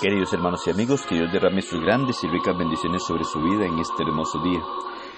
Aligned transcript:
Queridos 0.00 0.30
hermanos 0.34 0.60
y 0.66 0.70
amigos, 0.70 1.06
que 1.08 1.14
Dios 1.14 1.32
derrame 1.32 1.62
sus 1.62 1.80
grandes 1.80 2.22
y 2.22 2.28
ricas 2.28 2.54
bendiciones 2.54 3.02
sobre 3.02 3.24
su 3.24 3.40
vida 3.40 3.64
en 3.64 3.78
este 3.78 4.02
hermoso 4.02 4.38
día. 4.42 4.60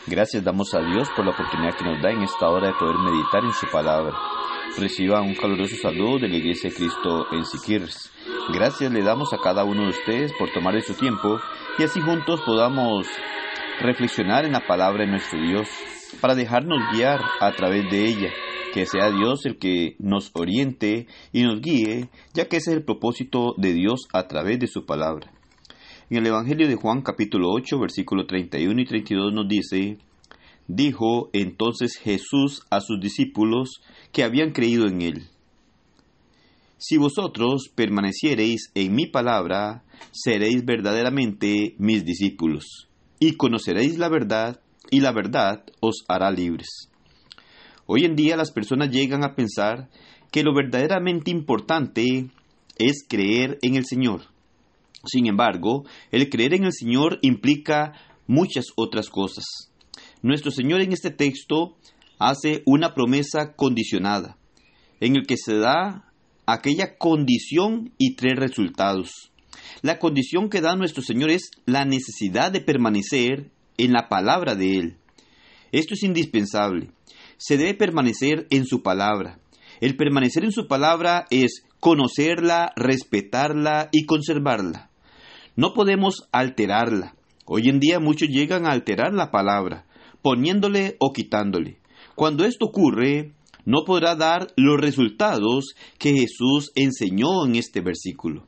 Gracias 0.07 0.45
damos 0.45 0.73
a 0.73 0.79
Dios 0.79 1.09
por 1.17 1.25
la 1.25 1.33
oportunidad 1.33 1.77
que 1.77 1.85
nos 1.85 2.01
da 2.01 2.13
en 2.13 2.23
esta 2.23 2.49
hora 2.49 2.69
de 2.69 2.75
poder 2.75 2.97
meditar 2.99 3.45
en 3.45 3.53
su 3.53 3.67
palabra. 3.67 4.17
Reciba 4.79 5.21
un 5.21 5.35
caluroso 5.35 5.75
saludo 5.83 6.21
de 6.21 6.29
la 6.29 6.37
Iglesia 6.37 6.71
de 6.71 6.77
Cristo 6.77 7.27
en 7.33 7.45
Siquirres. 7.45 8.13
Gracias 8.55 8.93
le 8.93 9.03
damos 9.03 9.33
a 9.33 9.39
cada 9.39 9.65
uno 9.65 9.83
de 9.83 9.89
ustedes 9.89 10.33
por 10.39 10.53
tomar 10.53 10.75
de 10.75 10.83
su 10.83 10.95
tiempo 10.95 11.41
y 11.77 11.83
así 11.83 12.01
juntos 12.01 12.41
podamos 12.43 13.09
reflexionar 13.81 14.45
en 14.45 14.53
la 14.53 14.65
palabra 14.65 15.05
de 15.05 15.11
nuestro 15.11 15.41
Dios 15.41 15.69
para 16.21 16.37
dejarnos 16.37 16.79
guiar 16.93 17.21
a 17.41 17.51
través 17.51 17.91
de 17.91 18.07
ella 18.07 18.31
que 18.79 18.87
sea 18.87 19.11
Dios 19.11 19.45
el 19.45 19.59
que 19.59 19.97
nos 19.99 20.31
oriente 20.35 21.09
y 21.33 21.43
nos 21.43 21.61
guíe, 21.61 22.11
ya 22.33 22.47
que 22.47 22.59
ese 22.59 22.71
es 22.71 22.77
el 22.77 22.85
propósito 22.85 23.55
de 23.57 23.73
Dios 23.73 24.03
a 24.13 24.29
través 24.29 24.61
de 24.61 24.69
su 24.69 24.87
palabra. 24.87 25.33
En 26.11 26.19
el 26.19 26.27
Evangelio 26.29 26.69
de 26.69 26.77
Juan 26.77 27.03
capítulo 27.03 27.49
8 27.51 27.77
versículo 27.81 28.25
31 28.25 28.81
y 28.81 28.85
32 28.85 29.33
nos 29.33 29.49
dice, 29.49 29.99
Dijo 30.69 31.29
entonces 31.33 31.97
Jesús 31.97 32.63
a 32.71 32.81
sus 32.81 33.01
discípulos 33.01 33.81
que 34.13 34.23
habían 34.23 34.53
creído 34.53 34.87
en 34.87 35.03
él, 35.03 35.27
Si 36.77 36.99
vosotros 36.99 37.73
permaneciereis 37.75 38.71
en 38.77 38.95
mi 38.95 39.07
palabra, 39.07 39.83
seréis 40.13 40.65
verdaderamente 40.65 41.75
mis 41.79 42.05
discípulos, 42.05 42.87
y 43.19 43.33
conoceréis 43.33 43.99
la 43.99 44.09
verdad, 44.09 44.61
y 44.89 45.01
la 45.01 45.11
verdad 45.11 45.65
os 45.81 46.05
hará 46.07 46.31
libres. 46.31 46.88
Hoy 47.91 48.05
en 48.05 48.17
día 48.17 48.37
las 48.37 48.53
personas 48.53 48.91
llegan 48.91 49.25
a 49.25 49.35
pensar 49.35 49.89
que 50.31 50.43
lo 50.43 50.55
verdaderamente 50.55 51.31
importante 51.31 52.29
es 52.77 53.07
creer 53.09 53.59
en 53.63 53.77
el 53.77 53.87
Señor. 53.87 54.27
Sin 55.07 55.27
embargo, 55.27 55.87
el 56.11 56.29
creer 56.29 56.53
en 56.53 56.65
el 56.65 56.75
Señor 56.75 57.19
implica 57.23 57.95
muchas 58.27 58.67
otras 58.77 59.09
cosas. 59.09 59.47
Nuestro 60.21 60.51
Señor 60.51 60.83
en 60.83 60.93
este 60.93 61.11
texto 61.11 61.79
hace 62.19 62.63
una 62.67 62.93
promesa 62.93 63.55
condicionada, 63.57 64.37
en 65.01 65.17
el 65.17 65.27
que 65.27 65.39
se 65.39 65.57
da 65.57 66.13
aquella 66.45 66.99
condición 66.99 67.95
y 67.97 68.17
tres 68.17 68.37
resultados. 68.37 69.33
La 69.81 69.99
condición 69.99 70.51
que 70.51 70.61
da 70.61 70.77
nuestro 70.77 71.03
Señor 71.03 71.31
es 71.31 71.53
la 71.65 71.87
necesidad 71.87 72.53
de 72.53 72.61
permanecer 72.61 73.51
en 73.79 73.93
la 73.93 74.11
palabra 74.11 74.55
de 74.55 74.77
Él. 74.77 74.97
Esto 75.73 75.95
es 75.95 76.03
indispensable 76.03 76.91
se 77.39 77.57
debe 77.57 77.75
permanecer 77.75 78.47
en 78.51 78.67
su 78.67 78.83
palabra. 78.83 79.39
El 79.81 79.97
permanecer 79.97 80.45
en 80.45 80.53
su 80.53 80.67
palabra 80.67 81.27
es 81.31 81.65
conocerla, 81.81 82.73
respetarla 82.77 83.89
y 83.93 84.05
conservarla. 84.05 84.91
No 85.57 85.73
podemos 85.73 86.29
alterarla. 86.33 87.15
Hoy 87.47 87.69
en 87.69 87.81
día 87.81 88.01
muchos 88.01 88.29
llegan 88.29 88.67
a 88.67 88.73
alterar 88.73 89.15
la 89.15 89.31
palabra, 89.31 89.87
poniéndole 90.21 90.97
o 91.01 91.13
quitándole. 91.13 91.79
Cuando 92.15 92.45
esto 92.45 92.67
ocurre, 92.67 93.33
no 93.65 93.85
podrá 93.87 94.17
dar 94.17 94.49
los 94.57 94.81
resultados 94.81 95.75
que 95.99 96.13
Jesús 96.13 96.73
enseñó 96.75 97.47
en 97.47 97.55
este 97.55 97.81
versículo. 97.81 98.47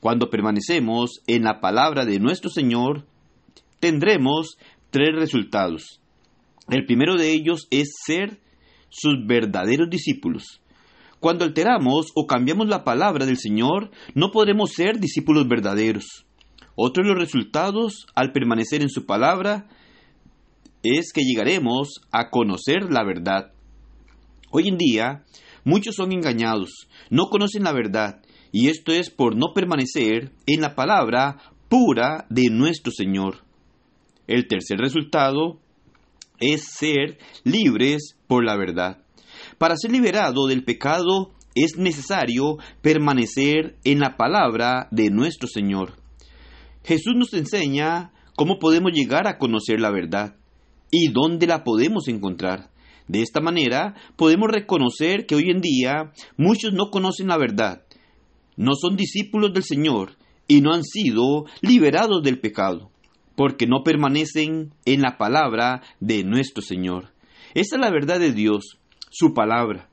Cuando 0.00 0.30
permanecemos 0.30 1.22
en 1.26 1.44
la 1.44 1.60
palabra 1.60 2.04
de 2.04 2.18
nuestro 2.18 2.50
Señor, 2.50 3.06
tendremos 3.80 4.58
tres 4.90 5.14
resultados. 5.14 6.01
El 6.68 6.86
primero 6.86 7.16
de 7.16 7.32
ellos 7.32 7.66
es 7.70 7.92
ser 8.04 8.40
sus 8.88 9.26
verdaderos 9.26 9.90
discípulos. 9.90 10.60
Cuando 11.18 11.44
alteramos 11.44 12.08
o 12.14 12.26
cambiamos 12.26 12.68
la 12.68 12.84
palabra 12.84 13.26
del 13.26 13.38
Señor, 13.38 13.90
no 14.14 14.30
podremos 14.30 14.72
ser 14.72 14.98
discípulos 14.98 15.48
verdaderos. 15.48 16.26
Otro 16.74 17.02
de 17.02 17.10
los 17.10 17.18
resultados 17.18 18.06
al 18.14 18.32
permanecer 18.32 18.82
en 18.82 18.88
su 18.88 19.06
palabra 19.06 19.68
es 20.82 21.12
que 21.12 21.22
llegaremos 21.22 22.00
a 22.10 22.30
conocer 22.30 22.90
la 22.90 23.04
verdad. 23.04 23.52
Hoy 24.50 24.68
en 24.68 24.78
día, 24.78 25.22
muchos 25.64 25.94
son 25.94 26.12
engañados, 26.12 26.88
no 27.08 27.26
conocen 27.26 27.64
la 27.64 27.72
verdad, 27.72 28.20
y 28.50 28.68
esto 28.68 28.92
es 28.92 29.10
por 29.10 29.36
no 29.36 29.54
permanecer 29.54 30.32
en 30.46 30.60
la 30.60 30.74
palabra 30.74 31.38
pura 31.68 32.26
de 32.30 32.50
nuestro 32.50 32.92
Señor. 32.92 33.44
El 34.26 34.46
tercer 34.48 34.78
resultado 34.78 35.61
es 36.42 36.64
ser 36.64 37.18
libres 37.44 38.18
por 38.26 38.44
la 38.44 38.56
verdad. 38.56 38.98
Para 39.58 39.76
ser 39.76 39.92
liberado 39.92 40.46
del 40.46 40.64
pecado 40.64 41.30
es 41.54 41.76
necesario 41.78 42.58
permanecer 42.82 43.76
en 43.84 44.00
la 44.00 44.16
palabra 44.16 44.88
de 44.90 45.10
nuestro 45.10 45.48
Señor. 45.48 45.94
Jesús 46.84 47.14
nos 47.16 47.32
enseña 47.32 48.12
cómo 48.34 48.58
podemos 48.58 48.92
llegar 48.92 49.28
a 49.28 49.38
conocer 49.38 49.80
la 49.80 49.90
verdad 49.90 50.36
y 50.90 51.12
dónde 51.12 51.46
la 51.46 51.62
podemos 51.62 52.08
encontrar. 52.08 52.70
De 53.06 53.22
esta 53.22 53.40
manera 53.40 53.94
podemos 54.16 54.48
reconocer 54.50 55.26
que 55.26 55.36
hoy 55.36 55.50
en 55.50 55.60
día 55.60 56.12
muchos 56.36 56.72
no 56.72 56.90
conocen 56.90 57.28
la 57.28 57.36
verdad, 57.36 57.82
no 58.56 58.72
son 58.74 58.96
discípulos 58.96 59.52
del 59.52 59.64
Señor 59.64 60.16
y 60.48 60.60
no 60.60 60.72
han 60.72 60.82
sido 60.82 61.44
liberados 61.60 62.22
del 62.22 62.40
pecado 62.40 62.91
porque 63.34 63.66
no 63.66 63.82
permanecen 63.82 64.72
en 64.84 65.00
la 65.00 65.16
palabra 65.16 65.82
de 66.00 66.24
nuestro 66.24 66.62
Señor. 66.62 67.12
Esa 67.54 67.76
es 67.76 67.80
la 67.80 67.90
verdad 67.90 68.18
de 68.18 68.32
Dios, 68.32 68.78
su 69.10 69.34
palabra. 69.34 69.88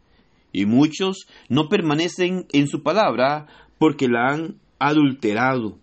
Y 0.51 0.65
muchos 0.65 1.27
no 1.47 1.69
permanecen 1.69 2.45
en 2.51 2.67
su 2.67 2.81
palabra 2.81 3.47
porque 3.77 4.07
la 4.07 4.31
han 4.31 4.59
adulterado, 4.79 5.77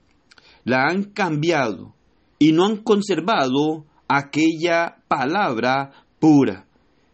la 0.64 0.86
han 0.88 1.04
cambiado 1.04 1.94
y 2.38 2.52
no 2.52 2.64
han 2.64 2.76
conservado 2.78 3.86
aquella 4.08 4.96
palabra 5.08 5.92
pura. 6.18 6.66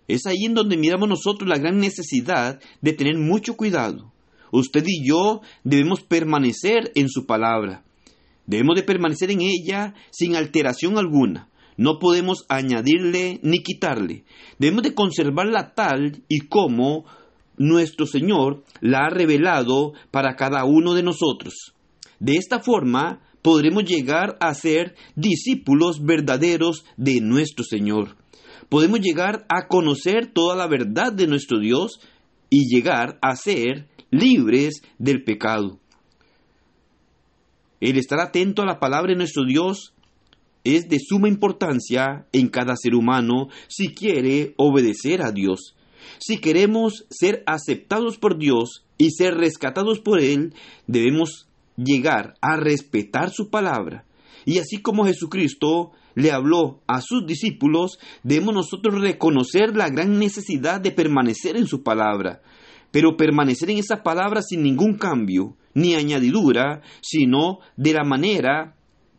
Es 0.08 0.26
ahí 0.26 0.44
en 0.46 0.54
donde 0.54 0.76
miramos 0.76 1.08
nosotros 1.08 1.48
la 1.48 1.58
gran 1.58 1.78
necesidad 1.78 2.60
de 2.80 2.92
tener 2.92 3.16
mucho 3.18 3.56
cuidado. 3.56 4.12
Usted 4.50 4.84
y 4.86 5.06
yo 5.06 5.40
debemos 5.64 6.02
permanecer 6.02 6.92
en 6.94 7.08
su 7.08 7.26
palabra. 7.26 7.84
Debemos 8.46 8.76
de 8.76 8.82
permanecer 8.82 9.30
en 9.30 9.40
ella 9.40 9.94
sin 10.10 10.36
alteración 10.36 10.98
alguna. 10.98 11.48
No 11.76 11.98
podemos 11.98 12.44
añadirle 12.48 13.40
ni 13.42 13.62
quitarle. 13.62 14.24
Debemos 14.58 14.82
de 14.82 14.94
conservarla 14.94 15.74
tal 15.74 16.22
y 16.28 16.40
como 16.40 17.04
nuestro 17.56 18.06
Señor 18.06 18.64
la 18.80 19.06
ha 19.06 19.10
revelado 19.10 19.92
para 20.10 20.36
cada 20.36 20.64
uno 20.64 20.94
de 20.94 21.02
nosotros. 21.02 21.74
De 22.18 22.36
esta 22.36 22.60
forma 22.60 23.20
podremos 23.42 23.84
llegar 23.84 24.36
a 24.40 24.54
ser 24.54 24.94
discípulos 25.16 26.04
verdaderos 26.04 26.84
de 26.96 27.20
nuestro 27.20 27.64
Señor. 27.64 28.16
Podemos 28.68 29.00
llegar 29.00 29.44
a 29.48 29.66
conocer 29.66 30.32
toda 30.32 30.56
la 30.56 30.66
verdad 30.66 31.12
de 31.12 31.26
nuestro 31.26 31.58
Dios 31.58 32.00
y 32.48 32.72
llegar 32.72 33.18
a 33.20 33.34
ser 33.36 33.88
libres 34.10 34.82
del 34.98 35.24
pecado. 35.24 35.80
El 37.82 37.98
estar 37.98 38.20
atento 38.20 38.62
a 38.62 38.64
la 38.64 38.78
palabra 38.78 39.10
de 39.10 39.16
nuestro 39.16 39.44
Dios 39.44 39.92
es 40.62 40.88
de 40.88 41.00
suma 41.00 41.26
importancia 41.26 42.28
en 42.30 42.46
cada 42.48 42.76
ser 42.76 42.94
humano 42.94 43.48
si 43.66 43.88
quiere 43.88 44.54
obedecer 44.56 45.20
a 45.20 45.32
Dios. 45.32 45.74
Si 46.20 46.38
queremos 46.38 47.06
ser 47.10 47.42
aceptados 47.44 48.18
por 48.18 48.38
Dios 48.38 48.84
y 48.98 49.10
ser 49.10 49.34
rescatados 49.34 49.98
por 49.98 50.20
Él, 50.20 50.54
debemos 50.86 51.48
llegar 51.76 52.34
a 52.40 52.54
respetar 52.54 53.30
su 53.30 53.50
palabra. 53.50 54.04
Y 54.44 54.58
así 54.58 54.80
como 54.80 55.04
Jesucristo 55.04 55.90
le 56.14 56.30
habló 56.30 56.82
a 56.86 57.00
sus 57.00 57.26
discípulos, 57.26 57.98
debemos 58.22 58.54
nosotros 58.54 59.00
reconocer 59.00 59.76
la 59.76 59.90
gran 59.90 60.20
necesidad 60.20 60.80
de 60.80 60.92
permanecer 60.92 61.56
en 61.56 61.66
su 61.66 61.82
palabra, 61.82 62.42
pero 62.92 63.16
permanecer 63.16 63.70
en 63.70 63.78
esa 63.78 64.04
palabra 64.04 64.40
sin 64.40 64.62
ningún 64.62 64.98
cambio, 64.98 65.56
ni 65.74 65.94
añadidura, 65.94 66.82
sino 67.00 67.58
de 67.76 67.92
la 67.94 68.04
manera 68.04 68.76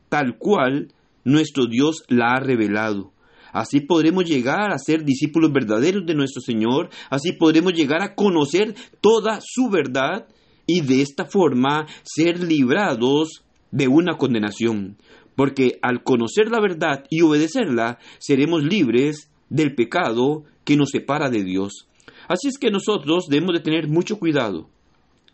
tal 0.09 0.37
cual 0.37 0.93
nuestro 1.23 1.65
Dios 1.67 2.03
la 2.07 2.33
ha 2.33 2.39
revelado. 2.39 3.11
Así 3.51 3.81
podremos 3.81 4.25
llegar 4.25 4.71
a 4.71 4.79
ser 4.79 5.05
discípulos 5.05 5.51
verdaderos 5.53 6.05
de 6.05 6.15
nuestro 6.15 6.41
Señor, 6.41 6.89
así 7.09 7.33
podremos 7.33 7.73
llegar 7.73 8.01
a 8.01 8.15
conocer 8.15 8.73
toda 8.99 9.39
su 9.41 9.69
verdad 9.69 10.27
y 10.65 10.81
de 10.81 11.01
esta 11.01 11.25
forma 11.25 11.85
ser 12.03 12.43
librados 12.43 13.43
de 13.71 13.87
una 13.87 14.17
condenación. 14.17 14.97
Porque 15.35 15.79
al 15.81 16.03
conocer 16.03 16.49
la 16.49 16.59
verdad 16.59 17.05
y 17.09 17.21
obedecerla, 17.21 17.99
seremos 18.19 18.63
libres 18.63 19.29
del 19.49 19.75
pecado 19.75 20.43
que 20.63 20.75
nos 20.75 20.89
separa 20.89 21.29
de 21.29 21.43
Dios. 21.43 21.87
Así 22.27 22.47
es 22.47 22.57
que 22.57 22.71
nosotros 22.71 23.25
debemos 23.29 23.53
de 23.53 23.63
tener 23.63 23.87
mucho 23.87 24.17
cuidado. 24.17 24.69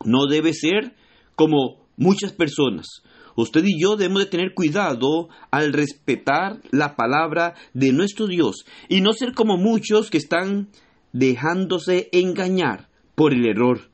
No 0.03 0.25
debe 0.27 0.53
ser 0.53 0.93
como 1.39 1.87
muchas 1.95 2.33
personas. 2.33 3.01
Usted 3.37 3.63
y 3.63 3.81
yo 3.81 3.95
debemos 3.95 4.25
de 4.25 4.29
tener 4.29 4.53
cuidado 4.53 5.29
al 5.51 5.71
respetar 5.71 6.59
la 6.71 6.97
palabra 6.97 7.55
de 7.73 7.93
nuestro 7.93 8.27
Dios 8.27 8.65
y 8.89 8.99
no 8.99 9.13
ser 9.13 9.33
como 9.33 9.55
muchos 9.55 10.09
que 10.09 10.17
están 10.17 10.67
dejándose 11.13 12.09
engañar 12.11 12.89
por 13.15 13.33
el 13.33 13.45
error 13.47 13.89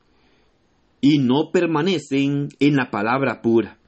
y 1.00 1.18
no 1.18 1.52
permanecen 1.52 2.48
en 2.58 2.74
la 2.74 2.90
palabra 2.90 3.42
pura. 3.42 3.78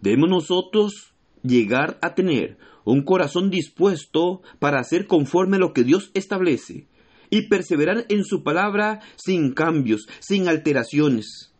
Debemos 0.00 0.28
nosotros 0.28 1.14
llegar 1.44 2.00
a 2.02 2.16
tener 2.16 2.58
un 2.84 3.04
corazón 3.04 3.48
dispuesto 3.48 4.42
para 4.58 4.80
hacer 4.80 5.06
conforme 5.06 5.58
a 5.58 5.60
lo 5.60 5.72
que 5.72 5.84
Dios 5.84 6.10
establece 6.14 6.88
y 7.30 7.42
perseverar 7.42 8.06
en 8.08 8.24
su 8.24 8.42
palabra 8.42 9.02
sin 9.14 9.52
cambios, 9.54 10.08
sin 10.18 10.48
alteraciones. 10.48 11.54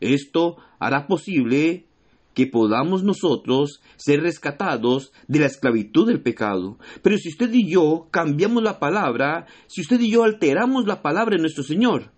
Esto 0.00 0.56
hará 0.78 1.06
posible 1.06 1.86
que 2.34 2.46
podamos 2.46 3.02
nosotros 3.02 3.80
ser 3.96 4.20
rescatados 4.20 5.12
de 5.26 5.40
la 5.40 5.46
esclavitud 5.46 6.06
del 6.06 6.22
pecado. 6.22 6.78
Pero 7.02 7.18
si 7.18 7.30
usted 7.30 7.52
y 7.52 7.68
yo 7.68 8.06
cambiamos 8.12 8.62
la 8.62 8.78
palabra, 8.78 9.46
si 9.66 9.80
usted 9.80 10.00
y 10.00 10.12
yo 10.12 10.22
alteramos 10.22 10.86
la 10.86 11.02
palabra 11.02 11.36
de 11.36 11.42
nuestro 11.42 11.64
Señor, 11.64 12.12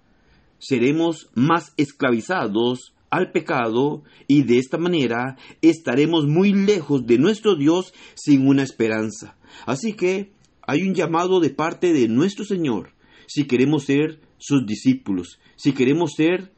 seremos 0.59 1.31
más 1.35 1.73
esclavizados 1.79 2.95
al 3.09 3.33
pecado 3.33 4.05
y 4.29 4.43
de 4.43 4.59
esta 4.59 4.79
manera 4.79 5.37
estaremos 5.63 6.27
muy 6.27 6.53
lejos 6.53 7.07
de 7.07 7.19
nuestro 7.19 7.57
Dios 7.57 7.93
sin 8.15 8.47
una 8.47 8.63
esperanza. 8.63 9.37
Así 9.65 9.95
que 9.95 10.33
hay 10.63 10.83
un 10.83 10.95
llamado 10.95 11.41
de 11.41 11.51
parte 11.51 11.93
de 11.93 12.09
nuestro 12.09 12.45
Señor 12.45 12.95
si 13.27 13.47
queremos 13.47 13.85
ser 13.85 14.21
sus 14.39 14.67
discípulos, 14.67 15.39
si 15.57 15.73
queremos 15.73 16.13
ser 16.17 16.53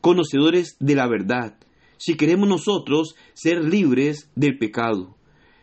conocedores 0.00 0.76
de 0.80 0.94
la 0.94 1.08
verdad, 1.08 1.58
si 1.96 2.16
queremos 2.16 2.48
nosotros 2.48 3.14
ser 3.34 3.64
libres 3.64 4.30
del 4.34 4.58
pecado. 4.58 5.16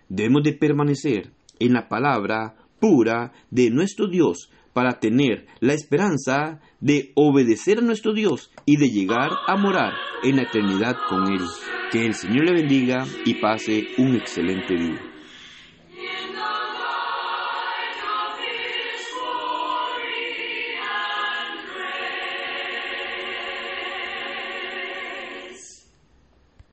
Debemos 0.09 0.43
de 0.43 0.53
permanecer 0.53 1.31
en 1.59 1.73
la 1.73 1.87
palabra 1.87 2.55
pura 2.79 3.31
de 3.49 3.69
nuestro 3.71 4.07
Dios 4.07 4.49
para 4.73 4.99
tener 4.99 5.47
la 5.61 5.73
esperanza 5.73 6.59
de 6.81 7.13
obedecer 7.15 7.79
a 7.79 7.81
nuestro 7.81 8.13
Dios 8.13 8.51
y 8.65 8.75
de 8.77 8.89
llegar 8.89 9.31
a 9.47 9.55
morar 9.55 9.93
en 10.23 10.35
la 10.35 10.43
eternidad 10.43 10.97
con 11.07 11.31
Él. 11.31 11.39
Que 11.91 12.05
el 12.05 12.13
Señor 12.13 12.45
le 12.45 12.61
bendiga 12.61 13.05
y 13.25 13.35
pase 13.35 13.87
un 13.97 14.15
excelente 14.15 14.75
día. 14.75 14.99